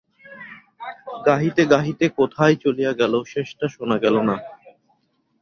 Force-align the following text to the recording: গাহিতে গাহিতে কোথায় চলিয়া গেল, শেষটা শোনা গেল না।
গাহিতে 1.25 1.63
গাহিতে 1.73 2.05
কোথায় 2.17 2.55
চলিয়া 2.63 2.91
গেল, 3.01 3.13
শেষটা 3.31 3.65
শোনা 3.75 3.97
গেল 4.03 4.15
না। 4.29 4.35